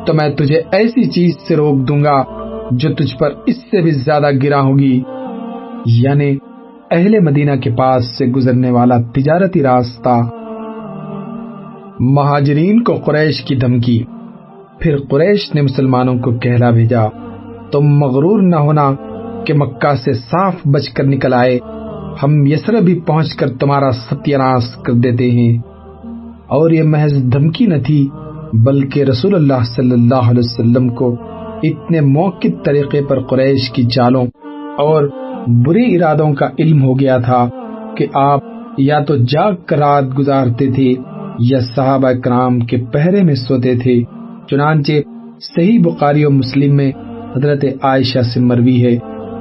تو 0.07 0.15
میں 0.15 0.29
تجھے 0.29 0.63
ایسی 0.73 1.11
چیز 1.11 1.35
سے 1.49 1.57
روک 1.57 1.89
دوں 1.89 2.05
گا 2.05 2.23
جو 2.71 2.95
تجھ 2.95 3.17
پر 3.17 3.31
اس 3.47 3.57
سے 3.57 3.83
بھی 3.83 3.91
زیادہ 3.91 4.27
گرا 4.43 4.61
ہوگی۔ 4.61 5.03
یعنی 5.87 6.37
اہل 6.91 7.21
مدینہ 7.21 7.57
کے 7.57 7.71
پاس 7.71 8.19
سے 8.19 8.27
گزرنے 8.27 8.71
والا 8.71 8.97
تجارتی 9.15 9.63
راستہ۔ 9.63 10.21
مہاجرین 12.01 12.83
کو 12.83 12.95
قریش 12.95 13.43
کی 13.43 13.55
دھمکی۔ 13.55 14.03
پھر 14.81 14.97
قریش 15.11 15.55
نے 15.55 15.63
مسلمانوں 15.63 16.19
کو 16.19 16.33
کہلا 16.33 16.71
بھیجا۔ 16.71 17.07
تم 17.71 17.81
مغرور 17.81 18.43
نہ 18.43 18.57
ہونا 18.57 18.93
کہ 19.47 19.55
مکہ 19.55 19.95
سے 19.95 20.13
صاف 20.13 20.55
بچ 20.65 20.89
کر 20.89 21.05
نکل 21.05 21.35
آئے۔ 21.35 21.59
ہم 22.23 22.47
یسر 22.47 22.73
بھی 22.73 23.01
پہنچ 23.01 23.35
کر 23.35 23.49
تمہارا 23.49 23.91
ستیہ 23.91 24.37
ناش 24.37 24.63
کر 24.83 24.93
دیتے 24.93 25.31
ہیں۔ 25.31 25.59
اور 26.47 26.71
یہ 26.71 26.83
محض 26.83 27.33
دھمکی 27.33 27.67
نہ 27.67 27.75
تھی 27.87 28.09
بلکہ 28.53 29.05
رسول 29.05 29.35
اللہ 29.35 29.63
صلی 29.77 29.93
اللہ 29.93 30.31
علیہ 30.31 30.43
وسلم 30.45 30.89
کو 30.89 31.15
اتنے 31.63 32.01
موقع 32.01 32.49
طریقے 32.65 33.03
پر 33.03 33.21
قریش 33.23 33.71
کی 33.71 33.85
چالوں 33.85 34.25
اور 34.79 35.09
برے 35.65 35.85
ارادوں 35.97 36.33
کا 36.35 36.49
علم 36.59 36.83
ہو 36.83 36.99
گیا 37.01 37.19
تھا 37.19 37.49
کہ 37.97 38.07
آپ 38.15 38.41
یا 38.79 38.99
تو 39.01 39.17
جاگ 39.17 39.53
کر 39.67 39.79
رات 39.79 40.19
گزارتے 40.19 40.71
تھے 40.71 40.93
یا 41.41 41.59
صحابہ 41.75 42.13
کرام 42.25 42.59
کے 42.61 42.77
پہرے 42.93 43.23
میں 43.23 43.35
سوتے 43.35 43.75
تھے، 43.75 44.03
چنانچہ 44.51 44.93
صحیح 45.41 45.79
بخاری 45.85 46.25
و 46.25 46.31
مسلم 46.31 46.77
میں 46.77 46.91
حضرت 47.37 47.65
عائشہ 47.83 48.23
سے 48.35 48.41
مروی 48.41 48.85
ہے 48.85 48.97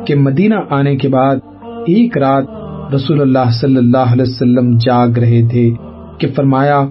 کہ 0.05 0.15
مدینہ 0.15 0.55
آنے 0.69 0.95
کے 0.95 1.09
بعد 1.09 1.35
ایک 1.88 2.17
رات 2.17 2.45
رسول 2.95 3.21
اللہ 3.21 3.51
صلی 3.62 3.77
اللہ 3.77 4.13
علیہ 4.13 4.25
وسلم 4.27 4.77
جاگ 4.77 5.17
رہے 5.17 5.41
تھے 5.51 5.69
کہ 6.19 6.27
فرمایا، 6.35 6.81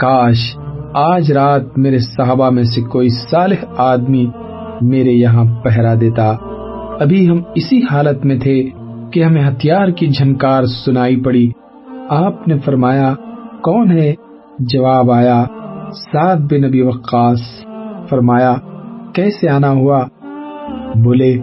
کاش 0.00 0.56
آج 0.94 1.32
رات 1.32 1.78
میرے 1.78 1.98
صحابہ 1.98 2.50
میں 2.50 2.62
سے 2.62 2.82
کوئی 2.82 3.08
صالح 3.08 3.64
آدمی 3.76 4.26
میرے 4.80 5.10
یہاں 5.10 5.44
پہرا 5.64 5.94
دیتا۔ 6.00 6.34
ابھی 7.00 7.28
ہم 7.28 7.36
اسی 7.54 7.80
حالت 7.90 8.24
میں 8.24 8.38
تھے 8.38 8.68
کہ 9.12 9.24
ہمیں 9.24 9.48
ہتھیار 9.48 9.88
کی 9.88 10.06
جھنکار 10.06 10.64
سنائی 10.64 11.20
پڑی۔ 11.20 11.50
آپ 12.08 12.48
نے 12.48 12.58
فرمایا، 12.58 13.14
کون 13.62 13.90
ہے؟ 13.92 14.14
جواب 14.58 15.10
آیا، 15.10 15.44
سعد 16.12 16.36
بن 16.36 16.66
نبی 16.68 16.82
وقاص۔ 16.82 17.40
فرمایا، 18.08 18.54
کیسے 19.12 19.48
آنا 19.48 19.70
ہوا؟ 19.70 20.04
بولے، 21.04 21.36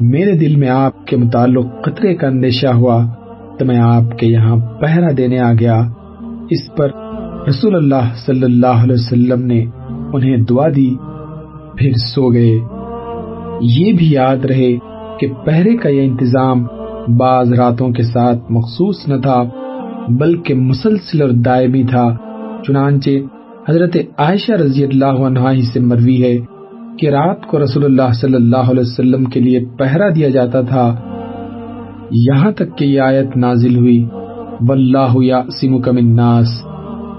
میرے 0.00 0.32
دل 0.32 0.56
میں 0.56 0.68
آپ 0.68 1.06
کے 1.06 1.16
متعلق 1.16 1.66
خطرے 1.84 2.14
کا 2.14 2.26
اندیشہ 2.26 2.66
ہوا 2.66 3.06
تو 3.58 3.64
میں 3.64 3.78
آپ 3.78 4.18
کے 4.18 4.26
یہاں 4.26 4.56
پہرا 4.56 5.08
دینے 5.16 5.38
آ 5.38 5.52
گیا۔ 5.52 5.82
اس 6.50 6.74
پر 6.76 6.88
رسول 7.48 7.74
اللہ 7.74 8.12
صلی 8.26 8.42
اللہ 8.42 8.82
علیہ 8.82 8.92
وسلم 8.92 9.46
نے 9.46 9.64
انہیں 10.12 10.36
دعا 10.36 10.68
دی، 10.76 10.94
پھر 11.78 11.92
سو 12.14 12.32
گئے۔ 12.32 12.58
یہ 13.60 13.92
بھی 13.92 14.12
یاد 14.12 14.44
رہے 14.44 14.76
کہ 15.20 15.26
پہرے 15.44 15.76
کا 15.76 15.88
یہ 15.88 16.00
انتظام 16.00 16.66
بعض 17.18 17.52
راتوں 17.52 17.90
کے 17.90 18.02
ساتھ 18.02 18.52
مخصوص 18.52 19.08
نہ 19.08 19.20
تھا، 19.20 19.42
بلکہ 20.08 20.54
مسلسل 20.54 21.22
اور 21.22 21.30
دائمی 21.30 21.84
تھا۔ 21.84 22.16
چنانچہ 22.66 23.10
حضرت 23.68 23.96
عائشہ 24.18 24.52
رضی 24.52 24.84
اللہ 24.84 25.20
عنہ 25.26 25.38
ہی 25.38 25.62
سے 25.62 25.80
مروی 25.80 26.22
ہے 26.22 26.38
کہ 26.98 27.08
رات 27.08 27.46
کو 27.46 27.58
رسول 27.58 27.84
اللہ 27.84 28.12
صلی 28.20 28.34
اللہ 28.34 28.70
علیہ 28.70 28.80
وسلم 28.80 29.24
کے 29.24 29.40
لیے 29.40 29.64
پہرا 29.78 30.08
دیا 30.08 30.28
جاتا 30.28 30.60
تھا۔ 30.60 30.94
یہاں 32.10 32.50
تک 32.50 32.78
کہ 32.78 32.84
یہ 32.84 33.00
آیت 33.00 33.36
نازل 33.36 33.76
ہوئی، 33.76 34.04
واللہ 34.60 35.12
یعصمک 35.16 35.88
من 35.88 35.96
الناس 35.96 36.71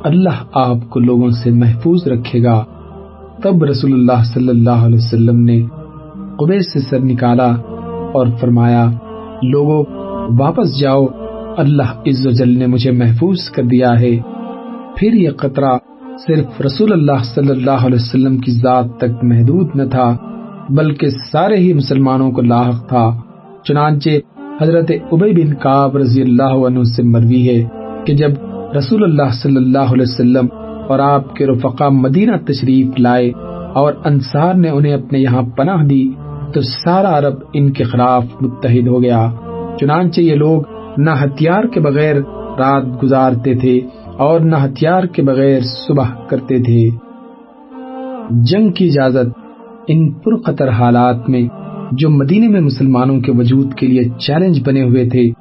اللہ 0.03 0.43
آپ 0.53 0.89
کو 0.89 0.99
لوگوں 0.99 1.29
سے 1.29 1.51
محفوظ 1.51 2.07
رکھے 2.07 2.43
گا۔ 2.43 2.63
تب 3.43 3.63
رسول 3.63 3.93
اللہ 3.93 4.23
صلی 4.23 4.49
اللہ 4.49 4.69
علیہ 4.69 4.95
وسلم 4.95 5.39
نے 5.39 5.61
قبیس 6.39 6.73
سے 6.73 6.79
سر 6.79 6.99
نکالا 6.99 7.51
اور 8.13 8.27
فرمایا، 8.39 8.91
لوگوں، 9.43 9.83
واپس 10.39 10.79
جاؤ، 10.79 11.05
اللہ 11.57 11.91
عز 12.07 12.27
و 12.27 12.29
جل 12.29 12.49
نے 12.49 12.67
مجھے 12.67 12.91
محفوظ 12.91 13.49
کر 13.49 13.63
دیا 13.63 13.99
ہے۔ 13.99 14.19
پھر 14.97 15.13
یہ 15.13 15.29
قطرہ 15.29 15.77
صرف 16.27 16.61
رسول 16.61 16.93
اللہ 16.93 17.23
صلی 17.23 17.49
اللہ 17.49 17.85
علیہ 17.85 17.95
وسلم 17.95 18.37
کی 18.37 18.51
ذات 18.51 18.97
تک 18.97 19.23
محدود 19.23 19.67
نہ 19.75 19.83
تھا، 19.83 20.17
بلکہ 20.69 21.09
سارے 21.31 21.55
ہی 21.55 21.73
مسلمانوں 21.73 22.31
کو 22.31 22.41
لاحق 22.41 22.87
تھا۔ 22.87 23.17
چنانچہ 23.63 24.09
حضرت 24.61 24.91
عبی 25.11 25.43
بن 25.43 25.53
کعب 25.53 25.97
رضی 25.97 26.21
اللہ 26.21 26.67
عنہ 26.67 26.83
سے 26.83 27.03
مروی 27.03 27.49
ہے 27.49 27.67
کہ 28.05 28.13
جب 28.13 28.31
رسول 28.77 29.03
اللہ 29.03 29.31
صلی 29.43 29.55
اللہ 29.55 29.93
علیہ 29.93 30.05
وسلم 30.09 30.47
اور 30.89 30.99
آپ 30.99 31.35
کے 31.35 31.47
رفقا 31.47 31.89
مدینہ 31.89 32.31
تشریف 32.47 32.87
لائے 32.99 33.31
اور 33.73 33.93
انصار 34.05 34.53
نے 34.53 34.69
انہیں 34.69 34.93
اپنے 34.93 35.19
یہاں 35.19 35.41
پناہ 35.41 35.83
دی 35.83 36.11
تو 36.53 36.61
سارا 36.61 37.17
عرب 37.17 37.33
ان 37.53 37.71
کے 37.71 37.83
خلاف 37.83 38.23
متحد 38.41 38.87
ہو 38.87 39.01
گیا۔ 39.03 39.31
چنانچہ 39.79 40.21
یہ 40.21 40.35
لوگ 40.35 40.61
نہ 40.97 41.09
ہتھیار 41.23 41.63
کے 41.63 41.79
بغیر 41.79 42.15
رات 42.59 43.03
گزارتے 43.03 43.55
تھے 43.55 43.81
اور 44.17 44.39
نہ 44.39 44.55
ہتھیار 44.55 45.03
کے 45.03 45.21
بغیر 45.21 45.59
صبح 45.61 46.05
کرتے 46.29 46.59
تھے۔ 46.63 46.89
جنگ 48.29 48.71
کی 48.71 48.85
اجازت 48.85 49.39
ان 49.87 50.11
پرخطر 50.11 50.69
حالات 50.69 51.29
میں 51.29 51.47
جو 51.91 52.09
مدینے 52.09 52.47
میں 52.47 52.61
مسلمانوں 52.61 53.19
کے 53.19 53.31
وجود 53.31 53.73
کے 53.73 53.87
لیے 53.87 54.03
چیلنج 54.19 54.61
بنے 54.65 54.83
ہوئے 54.83 55.09
تھے 55.09 55.31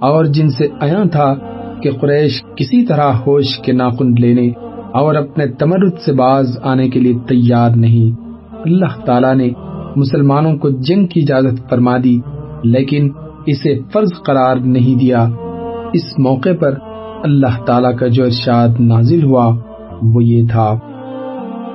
اور 0.00 0.24
جن 0.24 0.50
سے 0.50 0.66
آیا 0.80 1.02
تھا 1.12 1.34
کہ 1.82 1.90
قریش 1.90 2.42
کسی 2.56 2.86
طرح 2.86 3.12
ہوش 3.12 3.58
کے 3.58 3.72
ناخن 3.72 4.14
لینے 4.18 4.50
اور 4.92 5.14
اپنے 5.14 5.46
تمرد 5.46 5.98
سے 6.04 6.12
باز 6.12 6.58
آنے 6.62 6.88
کے 6.88 7.00
لیے 7.00 7.14
تیار 7.28 7.70
نہیں۔ 7.70 8.20
اللہ 8.52 9.04
تعالیٰ 9.04 9.34
نے 9.34 9.50
مسلمانوں 9.96 10.56
کو 10.56 10.70
جنگ 10.70 11.06
کی 11.06 11.20
اجازت 11.20 11.70
فرما 11.70 11.96
دی، 12.04 12.20
لیکن 12.64 13.08
اسے 13.46 13.78
فرض 13.92 14.08
قرار 14.26 14.56
نہیں 14.56 14.98
دیا۔ 14.98 15.28
اس 15.92 16.18
موقع 16.18 16.48
پر 16.60 16.74
اللہ 17.24 17.64
تعالیٰ 17.66 17.96
کا 17.96 18.06
جو 18.06 18.24
ارشاد 18.24 18.68
نازل 18.80 19.24
ہوا، 19.24 19.56
وہ 20.02 20.24
یہ 20.24 20.46
تھا۔ 20.50 20.78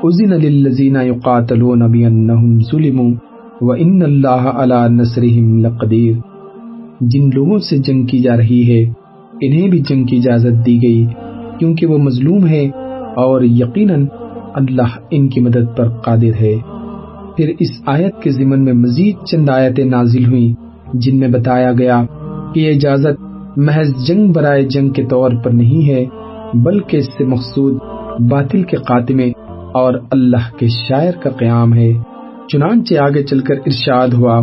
اذن 0.03 0.29
للذین 0.29 0.95
یقاتلون 0.95 1.79
بانہم 1.79 2.59
ظلموا 2.59 3.11
وان 3.61 4.01
اللہ 4.01 4.51
علی 4.55 4.93
نصرہم 4.93 5.65
لقدیر 5.65 6.13
جن 7.01 7.29
لوگوں 7.33 7.59
سے 7.59 7.77
جنگ 7.77 8.05
کی 8.05 8.19
جا 8.19 8.37
رہی 8.37 8.61
ہے 8.71 9.02
انہیں 9.41 9.67
بھی 9.67 9.79
جنگ 9.79 10.05
کی 10.05 10.17
اجازت 10.17 10.65
دی 10.65 10.77
گئی، 10.77 11.05
کیونکہ 11.59 11.85
وہ 11.85 11.97
مظلوم 11.97 12.47
ہے 12.47 12.69
اور 13.15 13.41
یقیناً 13.41 14.05
اللہ 14.53 14.97
ان 15.11 15.29
کی 15.29 15.41
مدد 15.41 15.77
پر 15.77 15.89
قادر 15.89 16.41
ہے۔ 16.41 16.55
پھر 17.37 17.51
اس 17.59 17.81
آیت 17.85 18.21
کے 18.21 18.31
ضمن 18.31 18.63
میں 18.63 18.73
مزید 18.73 19.25
چند 19.25 19.49
آیتیں 19.49 19.85
نازل 19.85 20.25
ہوئیں، 20.25 20.53
جن 20.93 21.19
میں 21.19 21.27
بتایا 21.27 21.71
گیا 21.71 22.03
کہ 22.53 22.59
یہ 22.59 22.75
اجازت 22.75 23.21
محض 23.57 24.07
جنگ 24.07 24.31
برائے 24.31 24.63
جنگ 24.63 24.89
کے 24.89 25.03
طور 25.03 25.31
پر 25.43 25.51
نہیں 25.51 25.89
ہے، 25.89 26.05
بلکہ 26.53 26.97
اس 26.97 27.05
سے 27.17 27.25
مقصود 27.25 27.77
باطل 28.31 28.63
کے 28.63 28.77
خاتمے 28.77 29.31
اور 29.73 29.93
اللہ 30.11 30.57
کے 30.57 30.67
شاعر 30.67 31.11
کا 31.11 31.29
قیام 31.29 31.73
ہے۔ 31.73 31.93
چنانچہ 32.47 32.95
آگے 32.95 33.23
چل 33.23 33.39
کر 33.39 33.55
ارشاد 33.55 34.07
ہوا۔ 34.07 34.41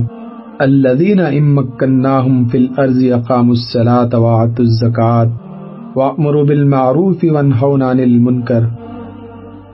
الذین 0.61 1.21
امکناہم 1.21 2.49
فی 2.49 2.59
الارض 2.59 2.99
اقاموا 3.13 3.55
الصلاة 3.55 4.19
وآتوا 4.23 4.65
الزکاة 4.65 5.29
وامروا 5.97 6.43
بالمعروف 6.45 7.25
وانہون 7.31 7.83
عن 7.83 8.01
المنکر۔ 8.01 8.67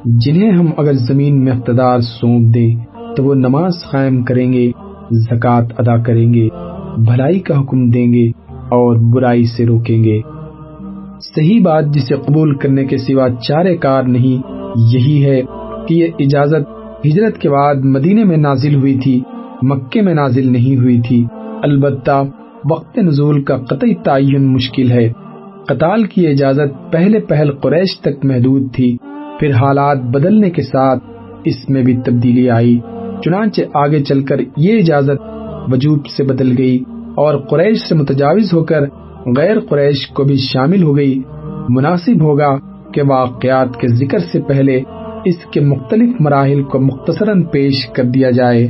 جنہیں 0.05 0.51
ہم 0.51 0.71
اگر 0.77 0.93
زمین 0.93 1.45
میں 1.45 1.53
اقتدار 1.53 2.01
سونپ 2.01 2.55
دیں 2.55 2.71
تو 3.17 3.25
وہ 3.25 3.35
نماز 3.35 3.83
قائم 3.91 4.23
کریں 4.25 4.53
گے 4.53 4.71
زکوٰۃ 5.11 5.75
ادا 5.79 5.97
کریں 6.03 6.35
گے، 6.35 6.49
بھلائی 7.07 7.41
کا 7.41 7.61
حکم 7.61 7.91
دیں 7.91 8.13
گے 8.13 8.27
اور 8.71 8.97
برائی 9.15 9.47
سے 9.47 9.67
روکیں 9.67 10.05
گے۔ 10.05 10.21
صحیح 11.35 11.61
بات 11.65 11.95
جسے 11.95 12.15
قبول 12.17 12.55
کرنے 12.55 12.85
کے 12.85 12.97
سوا 12.99 13.29
چارے 13.29 13.77
کار 13.77 14.03
نہیں، 14.03 14.43
یہی 14.93 15.25
ہے 15.25 15.41
کہ 15.89 15.95
یہ 15.95 16.07
اجازت 16.19 16.75
ہجرت 17.07 17.39
کے 17.39 17.51
بعد 17.51 17.75
مدینے 17.85 18.25
میں 18.25 18.37
نازل 18.37 18.75
ہوئی 18.75 18.99
تھی۔ 18.99 19.21
مکے 19.63 20.03
میں 20.03 20.15
نازل 20.15 20.53
نہیں 20.53 20.77
ہوئی 20.77 21.01
تھی۔ 21.01 21.25
البتہ 21.63 22.23
وقت 22.71 22.99
نزول 22.99 23.43
کا 23.43 23.57
قطعی 23.57 23.95
تعین 23.95 24.53
مشکل 24.53 24.91
ہے۔ 24.91 25.13
قتال 25.69 26.05
کی 26.05 26.27
اجازت 26.27 26.93
پہلے 26.93 27.21
پہل 27.21 27.53
قریش 27.53 28.01
تک 28.01 28.25
محدود 28.25 28.75
تھی۔ 28.75 28.97
پھر 29.41 29.51
حالات 29.51 30.03
بدلنے 30.03 30.51
کے 30.51 30.63
ساتھ 30.63 31.05
اس 31.45 31.69
میں 31.69 31.83
بھی 31.83 31.97
تبدیلی 31.97 32.51
آئی۔ 32.51 32.79
چنانچہ 33.25 33.63
آگے 33.75 34.01
چل 34.01 34.25
کر 34.25 34.37
یہ 34.57 34.79
اجازت 34.79 35.23
وجوب 35.73 36.07
سے 36.07 36.23
بدل 36.23 36.55
گئی 36.59 36.79
اور 37.15 37.39
قریش 37.39 37.79
سے 37.79 37.95
متجاوز 37.95 38.53
ہو 38.53 38.65
کر 38.65 38.81
غیر 39.37 39.61
قریش 39.61 40.09
کو 40.09 40.25
بھی 40.25 40.37
شامل 40.37 40.83
ہو 40.83 40.97
گئی۔ 40.97 41.23
مناسب 41.69 42.23
ہوگا 42.23 42.57
کہ 42.93 43.03
واقعات 43.09 43.77
کے 43.81 43.89
ذکر 43.89 44.19
سے 44.19 44.41
پہلے 44.41 44.83
اس 45.25 45.37
کے 45.51 45.61
مختلف 45.61 46.09
مراحل 46.21 46.63
کو 46.63 46.81
مختصراً 46.81 47.43
پیش 47.43 47.87
کر 47.87 48.05
دیا 48.05 48.31
جائے۔ 48.31 48.69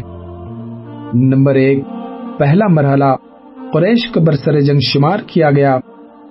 نمبر 1.14 1.54
ایک، 1.54 1.84
پہلا 2.38 2.66
مرحلہ، 2.68 3.14
قریش 3.72 4.10
کو 4.10 4.20
برسر 4.20 4.60
جنگ 4.60 4.78
شمار 4.80 5.18
کیا 5.26 5.50
گیا 5.50 5.78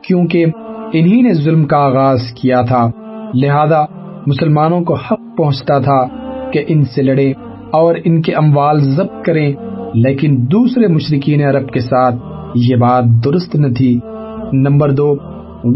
کیونکہ 0.08 0.46
انہی 0.94 1.22
نے 1.22 1.34
ظلم 1.34 1.66
کا 1.66 1.78
آغاز 1.78 2.20
کیا 2.42 2.62
تھا۔ 2.62 2.90
لہذا 3.34 3.86
مسلمانوں 4.28 4.82
کو 4.82 4.94
حق 4.94 5.38
پہنچتا 5.38 5.80
تھا 5.80 6.08
کہ 6.52 6.64
ان 6.68 6.84
سے 6.84 7.02
لڑیں 7.02 7.34
اور 7.72 7.96
ان 8.06 8.22
کے 8.22 8.34
اموال 8.34 8.80
ضبط 8.80 9.26
کریں۔ 9.26 9.54
لیکن 9.94 10.38
دوسرے 10.52 10.88
مشرقین 10.88 11.42
عرب 11.42 11.70
کے 11.70 11.80
ساتھ 11.80 12.16
یہ 12.56 12.76
بات 12.76 13.04
درست 13.26 13.56
نہ 13.56 13.74
تھی۔ 13.74 14.00
نمبر 14.54 14.92
دو، 14.92 15.16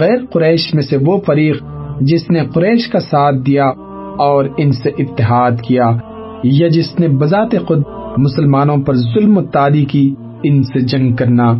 غیر 0.02 0.26
قریش 0.32 0.74
میں 0.74 0.84
سے 0.84 0.98
وہ 1.06 1.18
فریق 1.26 1.64
جس 2.02 2.30
نے 2.30 2.40
قریش 2.54 2.88
کا 2.88 3.00
ساتھ 3.00 3.36
دیا 3.36 3.66
اور 4.18 4.46
ان 4.58 4.72
سے 4.72 4.90
اتحاد 4.90 5.52
کیا 5.68 5.92
یا 6.44 6.68
جس 6.68 7.00
نے 7.00 7.08
بذات 7.08 7.56
خود 7.68 7.84
مسلمانوں 8.20 8.78
پر 8.78 8.94
ظلم 8.94 9.38
و 9.38 9.42
تاری 9.42 9.86
کی 9.86 10.16
ان 10.44 10.64
سے 10.64 10.80
جنگ 10.80 11.16
کرنا۔ 11.16 11.54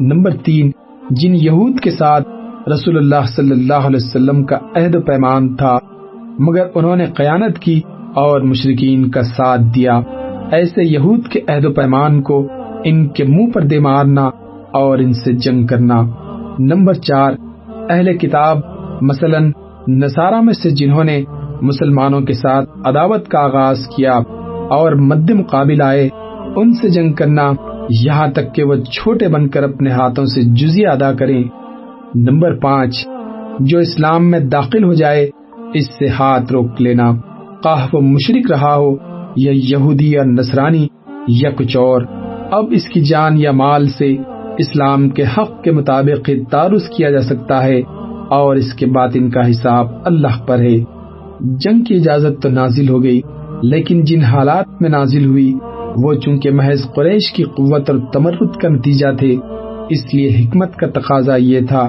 نمبر 0.00 0.30
تین، 0.44 0.70
جن 1.10 1.34
یہود 1.34 1.80
کے 1.80 1.90
ساتھ 1.90 2.28
رسول 2.68 2.96
اللہ 2.96 3.26
صلی 3.36 3.50
اللہ 3.50 3.88
علیہ 3.88 4.00
وسلم 4.02 4.44
کا 4.44 4.56
عہد 4.76 4.94
و 4.94 5.00
پیمان 5.00 5.56
تھا، 5.56 5.78
مگر 6.38 6.66
انہوں 6.74 6.96
نے 6.96 7.06
قیانت 7.06 7.58
کی 7.58 7.80
اور 8.14 8.40
مشرقین 8.40 9.10
کا 9.10 9.22
ساتھ 9.22 9.62
دیا۔ 9.74 10.00
ایسے 10.52 10.82
یہود 10.82 11.26
کے 11.26 11.40
عہد 11.48 11.64
و 11.64 11.72
پیمان 11.72 12.22
کو 12.22 12.48
ان 12.84 13.08
کے 13.08 13.24
منہ 13.24 13.50
پر 13.50 13.62
دے 13.62 13.78
مارنا 13.78 14.24
اور 14.72 14.98
ان 14.98 15.12
سے 15.12 15.32
جنگ 15.32 15.66
کرنا۔ 15.66 16.02
نمبر 16.58 16.94
چار، 16.94 17.32
اہل 17.90 18.18
کتاب، 18.18 18.58
مثلا 19.02 19.38
نصارہ 19.88 20.40
میں 20.40 20.52
سے 20.52 20.70
جنہوں 20.70 21.04
نے 21.04 21.24
مسلمانوں 21.62 22.20
کے 22.20 22.32
ساتھ 22.32 22.70
عداوت 22.84 23.28
کا 23.28 23.38
آغاز 23.38 23.78
کیا۔ 23.96 24.20
اور 24.72 24.92
مد 24.92 25.30
مقابل 25.30 25.82
آئے، 25.82 26.08
ان 26.56 26.72
سے 26.72 26.88
جنگ 26.88 27.12
کرنا، 27.12 27.52
یہاں 28.04 28.26
تک 28.26 28.54
کہ 28.54 28.64
وہ 28.64 28.74
چھوٹے 28.74 29.28
بن 29.28 29.48
کر 29.48 29.62
اپنے 29.62 29.90
ہاتھوں 29.90 30.24
سے 30.24 30.42
جزیہ 30.42 30.88
ادا 30.88 31.12
کریں۔ 31.12 31.42
نمبر 32.14 32.58
پانچ، 32.58 33.06
جو 33.60 33.78
اسلام 33.78 34.30
میں 34.30 34.40
داخل 34.40 34.84
ہو 34.84 34.92
جائے، 34.92 35.28
اس 35.74 35.86
سے 35.98 36.08
ہاتھ 36.08 36.52
روک 36.52 36.80
لینا۔ 36.82 37.12
قاہ 37.62 37.86
وہ 37.92 38.00
مشرق 38.00 38.50
رہا 38.50 38.74
ہو، 38.76 38.96
یا 39.36 39.52
یہودی 39.54 40.10
یا 40.10 40.22
نصرانی 40.24 40.86
یا 41.28 41.50
کچھ 41.50 41.76
اور۔ 41.76 42.02
اب 42.50 42.64
اس 42.70 42.88
کی 42.88 43.00
جان 43.00 43.36
یا 43.36 43.52
مال 43.52 43.86
سے 43.88 44.16
اسلام 44.58 45.08
کے 45.08 45.22
حق 45.22 45.62
کے 45.62 45.70
مطابق 45.72 46.30
تعارف 46.50 46.88
کیا 46.96 47.10
جا 47.10 47.22
سکتا 47.22 47.62
ہے، 47.64 47.80
اور 48.30 48.56
اس 48.56 48.72
کے 48.74 48.86
بعد 48.86 49.08
ان 49.14 49.30
کا 49.30 49.50
حساب 49.50 49.86
اللہ 50.04 50.42
پر 50.46 50.58
ہے۔ 50.58 50.76
جنگ 51.40 51.84
کی 51.84 51.94
اجازت 51.94 52.42
تو 52.42 52.48
نازل 52.48 52.88
ہو 52.88 53.02
گئی۔ 53.02 53.20
لیکن 53.62 54.04
جن 54.04 54.22
حالات 54.24 54.80
میں 54.80 54.90
نازل 54.90 55.24
ہوئی، 55.24 55.54
وہ 55.96 56.14
چونکہ 56.14 56.50
محض 56.50 56.86
قریش 56.94 57.32
کی 57.32 57.42
قوت 57.42 57.90
اور 57.90 57.98
تمرد 58.12 58.56
کا 58.56 58.68
نتیجہ 58.68 59.06
تھے، 59.18 59.36
اس 59.90 60.14
لیے 60.14 60.28
حکمت 60.28 60.76
کا 60.76 60.86
تقاضا 60.86 61.36
یہ 61.36 61.60
تھا 61.68 61.88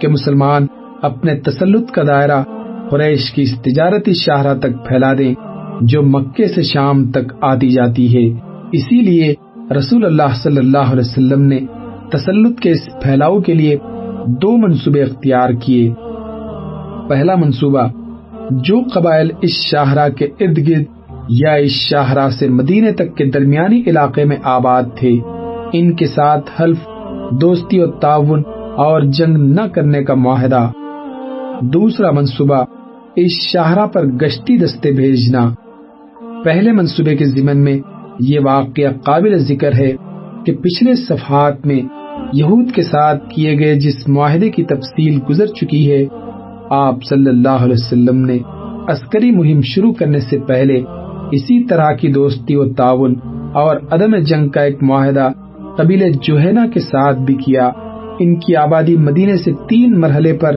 کہ 0.00 0.08
مسلمان 0.08 0.66
اپنے 1.02 1.34
تسلط 1.34 1.90
کا 1.90 2.02
دائرہ 2.08 2.42
قریش 2.90 3.30
کی 3.30 3.42
اس 3.42 3.60
تجارتی 3.62 4.12
شاہراہ 4.12 4.54
تک 4.54 4.86
پھیلا 4.88 5.12
دیں، 5.18 5.34
جو 5.80 6.02
مکے 6.02 6.48
سے 6.48 6.62
شام 6.62 7.10
تک 7.10 7.32
آتی 7.40 7.70
جاتی 7.70 8.06
ہے۔ 8.14 8.40
اسی 8.72 9.00
لیے 9.00 9.34
رسول 9.78 10.04
اللہ 10.04 10.34
صلی 10.42 10.58
اللہ 10.58 10.92
علیہ 10.92 11.00
وسلم 11.00 11.42
نے 11.42 11.58
تسلط 12.12 12.60
کے 12.60 12.70
اس 12.70 12.88
پھیلاؤ 13.02 13.40
کے 13.40 13.54
لیے 13.54 13.76
دو 14.26 14.56
منصوبے 14.56 15.02
اختیار 15.02 15.50
کیے۔ 15.50 15.90
پہلا 17.08 17.34
منصوبہ، 17.34 17.86
جو 18.50 18.80
قبائل 18.94 19.30
اس 19.42 19.50
شاہراہ 19.50 20.08
کے 20.08 20.28
ارد 20.40 20.58
گرد 20.68 20.84
یا 21.28 21.52
اس 21.52 21.70
شاہراہ 21.70 22.28
سے 22.28 22.48
مدینے 22.48 22.92
تک 22.92 23.16
کے 23.16 23.24
درمیانی 23.24 23.82
علاقے 23.86 24.24
میں 24.24 24.36
آباد 24.42 24.82
تھے۔ 24.98 25.18
ان 25.72 25.92
کے 25.92 26.06
ساتھ 26.06 26.62
حلف، 26.62 26.78
دوستی 27.40 27.78
اور 27.78 27.92
تعاون 28.00 28.42
اور 28.76 29.00
جنگ 29.00 29.36
نہ 29.36 29.66
کرنے 29.74 30.04
کا 30.04 30.14
معاہدہ۔ 30.14 30.70
دوسرا 31.60 32.10
منصوبہ، 32.10 32.64
اس 33.16 33.32
شاہراہ 33.52 33.86
پر 33.86 34.06
گشتی 34.06 34.56
دستے 34.56 34.92
بھیجنا۔ 34.92 35.50
پہلے 36.44 36.72
منصوبے 36.72 37.16
کے 37.16 37.24
ضمن 37.24 37.64
میں 37.64 37.78
یہ 38.20 38.40
واقعہ 38.44 38.92
قابل 39.04 39.36
ذکر 39.36 39.74
ہے 39.74 39.92
کہ 40.46 40.52
پچھلے 40.52 40.94
صفحات 40.94 41.66
میں 41.66 41.80
یہود 42.32 42.72
کے 42.74 42.82
ساتھ 42.82 43.30
کیے 43.30 43.58
گئے 43.58 43.74
جس 43.74 44.08
معاہدے 44.08 44.50
کی 44.50 44.64
تفصیل 44.64 45.18
گزر 45.30 45.46
چکی 45.46 45.92
ہے، 45.92 46.06
آپ 46.70 46.94
صلی 47.04 47.28
اللہ 47.28 47.48
علیہ 47.48 47.72
وسلم 47.72 48.16
نے 48.16 48.38
عسکری 48.88 49.30
مہم 49.30 49.60
شروع 49.62 49.92
کرنے 49.92 50.20
سے 50.20 50.38
پہلے 50.38 50.82
اسی 51.32 51.64
طرح 51.64 51.92
کی 51.92 52.12
دوستی 52.12 52.56
و 52.56 52.72
تعاون 52.72 53.14
اور 53.52 53.76
عدم 53.90 54.16
جنگ 54.16 54.48
کا 54.48 54.60
ایک 54.60 54.82
معاہدہ 54.82 55.28
قبیل 55.76 56.12
جوہینا 56.12 56.66
کے 56.66 56.80
ساتھ 56.80 57.18
بھی 57.18 57.34
کیا۔ 57.34 57.70
ان 58.18 58.36
کی 58.36 58.56
آبادی 58.56 58.96
مدینے 58.96 59.36
سے 59.36 59.52
تین 59.68 60.00
مرحلے 60.00 60.32
پر 60.32 60.54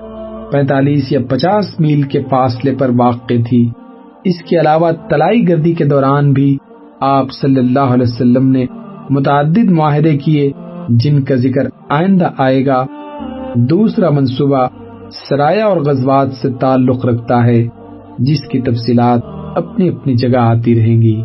پینتالیس 0.51 1.11
یا 1.11 1.19
پچاس 1.29 1.79
میل 1.79 2.01
کے 2.01 2.21
فاصلے 2.29 2.75
پر 2.75 2.89
واقع 2.99 3.33
تھی۔ 3.49 3.69
اس 4.23 4.43
کے 4.49 4.59
علاوہ 4.59 4.91
تلائی 5.09 5.47
گردی 5.47 5.73
کے 5.73 5.85
دوران 5.85 6.33
بھی 6.33 6.57
آپ 7.01 7.25
صلی 7.41 7.59
اللہ 7.59 7.79
علیہ 7.79 8.07
وسلم 8.07 8.51
نے 8.51 8.65
متعدد 9.09 9.71
معاہدے 9.71 10.17
کیے، 10.17 10.51
جن 10.89 11.21
کا 11.21 11.35
ذکر 11.35 11.61
آئندہ 11.89 12.29
آئے 12.37 12.65
گا۔ 12.65 12.85
دوسرا 13.55 14.09
منصوبہ 14.09 14.67
سرایہ 15.29 15.63
اور 15.63 15.77
غزوات 15.77 16.31
سے 16.31 16.49
تعلق 16.51 17.05
رکھتا 17.05 17.45
ہے، 17.45 17.67
جس 18.19 18.47
کی 18.47 18.61
تفصیلات 18.61 19.21
اپنی 19.57 19.89
اپنی 19.89 20.15
جگہ 20.15 20.37
آتی 20.37 20.75
رہیں 20.75 21.01
گی۔ 21.01 21.21